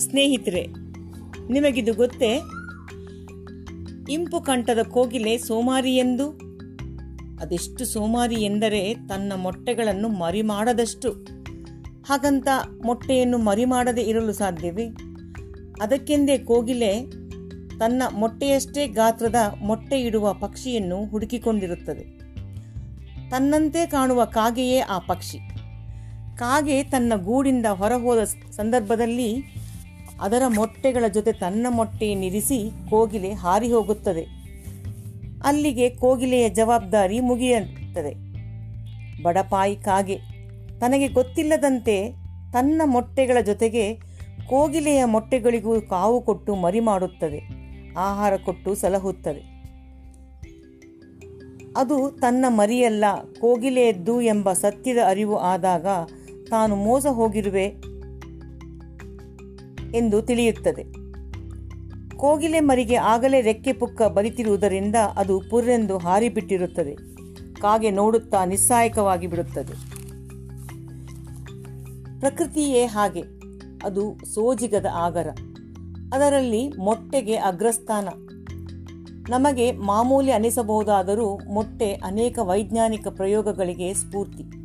ಸ್ನೇಹಿತರೆ, 0.00 0.66
ನಿಮಗಿದು 1.52 1.94
ಗೊತ್ತೇ? 1.94 2.40
ಇಂಪು 4.10 4.40
ಕಂಠದ 4.40 4.78
ಕೋಗಿಲೆ 4.82 5.38
ಸೋಮಾರಿ 5.38 5.96
ಎಂದು 5.96 6.30
ಅದೆಷ್ಟು 7.40 7.84
ಸೋಮಾರಿ 7.84 8.34
ಎಂದರೆ 8.34 8.94
ತನ್ನ 8.94 9.32
ಮೊಟ್ಟೆಗಳನ್ನು 9.36 10.08
ಮರಿ 10.08 10.42
ಮಾಡದಷ್ಟು 10.42 11.10
ಹಾಗಂತ 12.06 12.48
ಮೊಟ್ಟೆಯನ್ನು 12.84 13.38
ಮರಿ 13.38 13.64
ಮಾಡದೆ 13.64 14.02
ಇರಲು 14.02 14.32
ಸಾಧ್ಯವೇ? 14.32 14.86
ಅದಕ್ಕೆಂದೇ 15.80 16.38
ಕೋಗಿಲೆ 16.38 17.00
ತನ್ನ 17.78 18.02
ಮೊಟ್ಟೆಯಷ್ಟೇ 18.14 18.86
ಗಾತ್ರದ 18.86 19.34
ಮೊಟ್ಟೆ 19.62 20.00
ಇಡುವ 20.00 20.32
ಪಕ್ಷಿಯನ್ನು 20.32 21.06
ಹುಡುಕಿಕೊಂಡಿರುತ್ತದೆ. 21.06 22.20
ತನ್ನಂತೆ 23.30 23.86
ಕಾಣುವ 23.86 24.24
ಕಾಗೆಯೇ 24.24 24.78
ಆ 24.78 24.98
ಪಕ್ಷಿ. 24.98 25.38
ಕಾಗೆ 26.36 26.82
ತನ್ನ 26.84 27.12
ಗೂಡಿಂದ 27.16 27.66
ಹೊರಹೋದ 27.66 28.24
ಸಂದರ್ಭದಲ್ಲಿ 28.50 29.59
ಅದರ 30.20 30.42
ಮೊಟ್ಟೆಗಳ 30.48 31.04
ಜೊತೆ 31.08 31.32
ತನ್ನ 31.32 31.66
ಮೊಟ್ಟೆಯನ್ನಿರಿಸಿ 31.70 32.70
ಕೋಗಿಲೆ 32.90 33.32
ಹಾರಿ 33.32 33.72
ಹೋಗುತ್ತದೆ. 33.72 34.26
ಅಲ್ಲಿಗೆ 35.44 35.90
ಕೋಗಿಲೆಯ 35.90 36.48
ಜವಾಬ್ದಾರಿ 36.48 37.20
ಮುಗಿಯುತ್ತದೆ. 37.20 38.14
ಬಡಪಾಯಿ 39.22 39.76
ಕಾಗೆ, 39.76 40.18
ತನಗೆ 40.80 41.08
ಗೊತ್ತಿಲ್ಲದಂತೆ 41.08 42.10
ತನ್ನ 42.52 42.82
ಮೊಟ್ಟೆಗಳ 42.84 43.40
ಜೊತೆಗೆ 43.40 43.94
ಕೋಗಿಲೆಯ 44.48 45.04
ಮೊಟ್ಟೆಗಳಿಗೂ 45.04 45.80
ಕಾವು 45.80 46.22
ಕೊಟ್ಟು 46.22 46.54
ಮರಿ 46.54 46.80
ಮಾಡುತ್ತದೆ, 46.80 47.40
ಆಹಾರ 47.98 48.36
ಕೊಟ್ಟು 48.36 48.74
ಸಲಹುತ್ತದೆ. 48.74 49.42
ಅದು 51.76 52.10
ತನ್ನ 52.10 52.44
ಮರಿಯಲ್ಲ, 52.48 53.04
ಕೋಗಿಲೆಯದ್ದು 53.40 54.20
ಎಂಬ 54.20 54.52
ಸತ್ಯದ 54.52 54.98
ಅರಿವು 55.06 55.36
ಆದಾಗ 55.36 55.86
ತಾನು 56.50 56.76
ಮೋಸ 56.76 57.06
ಹೋಗಿರುವೆ 57.06 57.89
ಎಂದು 59.94 60.22
ತಿಳಿಯುತ್ತದೆ. 60.22 61.10
ಕೋಗಿಲೆ 62.16 62.60
ಮರಿಗೆ 62.60 62.96
ಆಗಲೇ 62.96 63.40
ರೆಕ್ಕೆ 63.40 63.72
ಪುಕ್ಕ 63.72 64.02
ಬರಿತಿರುವುದರಿಂದ 64.02 64.96
ಅದು 65.16 65.42
ಪುರ್ರೆಂದು 65.50 65.98
ಹಾರಿಬಿಟ್ಟಿರುತ್ತದೆ. 65.98 66.94
ಕಾಗೆ 67.60 67.90
ನೋಡುತ್ತಾ 67.90 68.44
ನಿಸ್ಸಾಯಕವಾಗಿ 68.44 69.26
ಬಿಡುತ್ತದೆ. 69.26 70.00
ಪ್ರಕೃತಿಯೇ 72.20 72.84
ಹಾಗೆ. 72.84 73.22
ಅದು 73.84 74.16
ಸೋಜಿಗದ 74.34 74.86
ಆಗರ. 74.94 75.26
ಅದರಲ್ಲಿ 76.14 76.68
ಮೊಟ್ಟೆಗೆ 76.68 77.34
ಅಗ್ರಸ್ಥಾನ. 77.34 78.08
ನಮಗೆ 79.28 79.72
ಮಾಮೂಲಿ 79.72 80.32
ಅನಿಸಬಹುದಾದರೂ 80.32 81.38
ಮೊಟ್ಟೆ 81.48 81.92
ಅನೇಕ 81.92 82.38
ವೈಜ್ಞಾನಿಕ 82.42 83.08
ಪ್ರಯೋಗಗಳಿಗೆ 83.08 83.94
ಸ್ಫೂರ್ತಿ. 83.94 84.59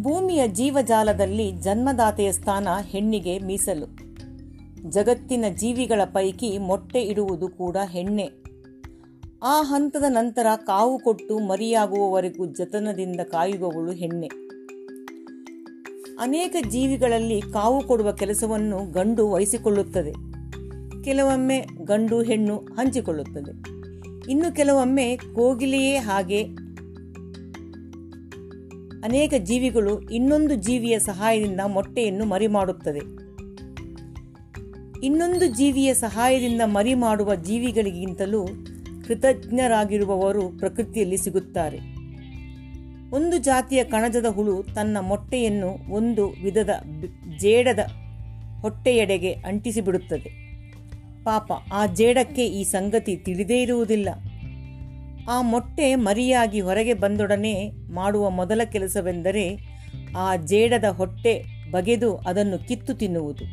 ಭೂಮಿಯ 0.00 0.48
ಜೀವಜಾಲದಲ್ಲಿ 0.48 1.52
ಜನ್ಮದಾತೆಯ 1.52 2.32
ಸ್ಥಾನ 2.32 2.68
ಹೆಣ್ಣಿಗೆ 2.80 3.38
ಮೀಸಲು. 3.38 3.86
ಜಗತ್ತಿನ 4.90 5.44
ಜೀವಿಗಳ 5.56 6.00
ಪೈಕಿ 6.04 6.58
ಮೊಟ್ಟೆ 6.58 7.00
ಇಡುವುದು 7.02 7.48
ಕೂಡ 7.48 7.76
ಹೆಣ್ಣೆ. 7.90 8.30
ಆ 9.42 9.62
ಹಂತದ 9.62 10.04
ನಂತರ 10.08 10.46
ಕಾವು 10.56 10.98
ಕೊಟ್ಟು 10.98 11.38
ಮರಿಯಾಗುವವರೆಗೂ 11.38 12.46
ಜತನದಿಂದ 12.46 13.20
ಕಾಯುವವಳು 13.20 13.92
ಹೆಣ್ಣೆ. 13.92 14.26
ಅನೇಕ 16.20 16.56
ಜೀವಿಗಳಲ್ಲಿ 16.68 17.40
ಕಾವು 17.40 17.82
ಕೊಡುವ 17.82 18.12
ಕೆಲಸವನ್ನು 18.12 18.92
ಗಂಡು 18.92 19.30
ವಹಿಸಿಕೊಳ್ಳುತ್ತದೆ. 19.30 20.12
ಕೆಲವೊಮ್ಮೆ 21.04 21.66
ಗಂಡು 21.84 22.22
ಹೆಣ್ಣು 22.22 22.56
ಹಂಚಿಕೊಳ್ಳುತ್ತದೆ. 22.56 23.82
ಇನ್ನು 24.30 24.54
ಕೆಲವೊಮ್ಮೆ 24.54 25.16
ಕೋಗಿಲೆಯೇ 25.16 25.96
ಹಾಗೆ 25.96 26.61
ಅನೇಕ 29.04 29.34
ಜೀವಿಗಳು 29.38 30.00
ಇನ್ನೊಂದು 30.00 30.54
ಜೀವಿಯ 30.54 30.98
ಸಹಾಯದಿಂದ 30.98 31.60
ಮೊಟ್ಟೆಯನ್ನು 31.66 32.24
ಮರಿ 32.24 32.46
ಮಾಡುತ್ತದೆ 32.46 33.22
ಇನ್ನೊಂದು 35.04 35.46
ಜೀವಿಯ 35.46 35.94
ಸಹಾಯದಿಂದ 35.94 36.60
ಮರಿ 36.64 36.94
ಮಾಡುವ 36.94 37.34
ಜೀವಿಗಳಿಗಿಂತಲೂ 37.34 38.46
ಕೃತಜ್ಞರಾಗಿರುವವರು 39.08 40.48
ಪ್ರಕೃತಿಯಲ್ಲಿ 40.48 41.16
ಸಿಗುತ್ತಾರೆ. 41.16 41.78
ಒಂದು 43.10 43.38
ಜಾತಿಯ 43.38 43.84
ಕಣಜದ 43.84 44.26
ಹುಳು 44.26 44.62
ತನ್ನ 44.62 44.96
ಮೊಟ್ಟೆಯನ್ನು 45.00 45.92
ಒಂದು 45.92 46.28
ವಿಧದ 46.28 46.70
ಜೇಡದ 47.38 47.78
ಹೊಟ್ಟೆಯೆಡೆಗೆ 48.60 49.32
ಅಂಟಿಸಿಬಿಡುತ್ತದೆ. 49.32 50.42
ಪಾಪ, 51.24 51.52
ಆ 51.72 51.86
ಜೇಡಕ್ಕೆ 51.86 52.46
ಈ 52.46 52.64
ಸಂಗತಿ 52.64 53.16
ತಿಳಿದೇ 53.16 53.62
ಇರುವುದಿಲ್ಲ. 53.62 54.08
ಆ 55.28 55.42
ಮೊಟ್ಟೆ 55.42 55.94
ಮರಿಯಾಗಿ 55.94 56.60
ಹೊರಗೆ 56.60 56.94
ಬಂದೊಡನೆ 56.94 57.70
ಮಾಡುವ 57.92 58.30
ಮೊದಲ 58.30 58.60
ಕೆಲಸವೆಂದರೆ 58.72 59.58
ಆ 60.16 60.36
ಜೇಡದ 60.36 60.84
ಹೊಟ್ಟೆ 60.84 61.44
ಬಗೆದು 61.70 62.16
ಅದನ್ನು 62.16 62.68
ಕಿತ್ತು 62.68 62.94
ತಿನ್ನುವುದು. 62.94 63.44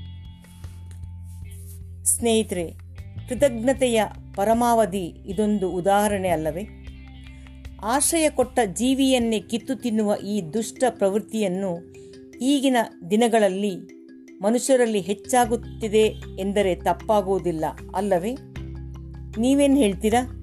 ಸ್ನೇಹಿತರೆ, 2.06 2.72
ಕೃತಜ್ಞತೆಯ 3.30 4.04
ಪರಮಾವಧಿ 4.36 5.06
ಇದೊಂದು 5.06 5.72
ಉದಾಹರಣೆ 5.72 6.30
ಅಲ್ಲವೇ? 6.30 6.68
ಆಶ್ರಯ 7.84 8.30
ಕೊಟ್ಟ 8.30 8.60
ಜೀವಿಯನ್ನೇ 8.74 9.40
ಕಿತ್ತು 9.40 9.76
ತಿನ್ನುವ 9.76 10.16
ಈ 10.26 10.42
ದುಷ್ಟ 10.42 10.84
ಪ್ರವೃತ್ತಿಯನ್ನು 10.90 11.94
ಈಗಿನ 12.42 12.78
ದಿನಗಳಲ್ಲಿ 13.12 13.76
ಮನುಷ್ಯರಲ್ಲಿ 14.42 15.00
ಹೆಚ್ಚಾಗುತ್ತಿದೆ 15.00 16.14
ಎಂದರೆ 16.40 16.76
ತಪ್ಪಾಗುವುದಿಲ್ಲ, 16.76 17.66
ಅಲ್ಲವೇ? 17.96 18.36
ನೀವೇನು 19.38 19.76
ಹೇಳ್ತೀರಾ? 19.76 20.39